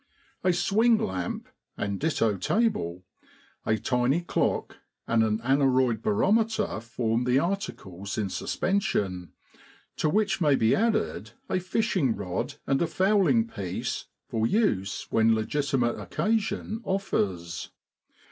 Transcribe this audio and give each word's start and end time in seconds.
A 0.43 0.51
swing 0.51 0.97
lamp, 0.97 1.47
and 1.77 1.99
ditto 1.99 2.35
table, 2.37 3.03
a 3.67 3.77
tiny 3.77 4.21
clock, 4.21 4.77
and 5.05 5.21
an 5.23 5.39
aneroid 5.43 6.01
barometer 6.01 6.79
form 6.79 7.23
the 7.25 7.37
arti 7.37 7.73
cles 7.73 8.17
in 8.17 8.27
suspension, 8.31 9.31
to 9.97 10.09
which 10.09 10.41
may 10.41 10.55
be 10.55 10.73
added 10.73 11.33
a 11.51 11.59
fishing 11.59 12.15
rod 12.15 12.55
and 12.65 12.81
a 12.81 12.87
fowling 12.87 13.47
piece 13.47 14.05
for 14.27 14.47
use 14.47 15.05
when 15.11 15.35
legitimate 15.35 15.99
occasion 15.99 16.81
offers. 16.83 17.69